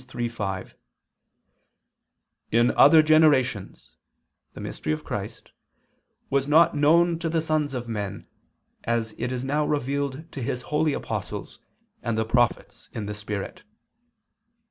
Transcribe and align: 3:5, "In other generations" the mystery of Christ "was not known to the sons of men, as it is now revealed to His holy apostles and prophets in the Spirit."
3:5, 0.03 0.71
"In 2.49 2.71
other 2.71 3.03
generations" 3.03 3.97
the 4.55 4.59
mystery 4.59 4.91
of 4.93 5.03
Christ 5.03 5.51
"was 6.27 6.47
not 6.47 6.73
known 6.75 7.19
to 7.19 7.29
the 7.29 7.39
sons 7.39 7.75
of 7.75 7.87
men, 7.87 8.25
as 8.83 9.13
it 9.19 9.31
is 9.31 9.43
now 9.45 9.63
revealed 9.63 10.31
to 10.31 10.41
His 10.41 10.63
holy 10.63 10.93
apostles 10.93 11.59
and 12.01 12.17
prophets 12.27 12.89
in 12.93 13.05
the 13.05 13.13
Spirit." 13.13 13.61